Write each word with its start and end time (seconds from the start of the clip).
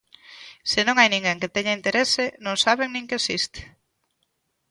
Se 0.71 0.79
non 0.83 0.95
hai 0.97 1.09
ninguén 1.11 1.41
que 1.41 1.53
teña 1.55 1.77
interese, 1.79 2.25
non 2.45 2.55
saben 2.65 2.89
nin 2.91 3.07
que 3.09 3.17
existe. 3.19 3.61